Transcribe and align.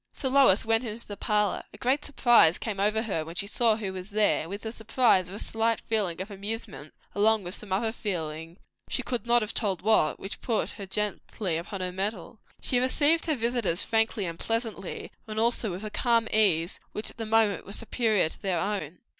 So 0.13 0.29
Lois 0.29 0.65
went 0.65 0.83
into 0.83 1.05
the 1.05 1.15
parlour. 1.15 1.61
A 1.71 1.77
great 1.77 2.03
surprise 2.03 2.57
came 2.57 2.79
over 2.79 3.03
her 3.03 3.23
when 3.23 3.35
she 3.35 3.45
saw 3.45 3.75
who 3.75 3.93
was 3.93 4.09
there, 4.09 4.41
and 4.41 4.49
with 4.49 4.63
the 4.63 4.71
surprise 4.71 5.29
a 5.29 5.37
slight 5.37 5.79
feeling 5.81 6.19
of 6.19 6.31
amusement; 6.31 6.91
along 7.13 7.43
with 7.43 7.53
some 7.53 7.71
other 7.71 7.91
feeling, 7.91 8.57
she 8.89 9.03
could 9.03 9.27
not 9.27 9.43
have 9.43 9.53
told 9.53 9.83
what, 9.83 10.19
which 10.19 10.41
put 10.41 10.71
her 10.71 10.87
gently 10.87 11.55
upon 11.55 11.81
her 11.81 11.91
mettle. 11.91 12.39
She 12.61 12.79
received 12.79 13.27
her 13.27 13.35
visitors 13.35 13.83
frankly 13.83 14.25
and 14.25 14.39
pleasantly, 14.39 15.11
and 15.27 15.39
also 15.39 15.69
with 15.69 15.85
a 15.85 15.91
calm 15.91 16.27
ease 16.33 16.79
which 16.93 17.11
at 17.11 17.17
the 17.17 17.25
moment 17.27 17.63
was 17.63 17.75
superior 17.77 18.27
to 18.27 18.41
their 18.41 18.57
own. 18.59 18.97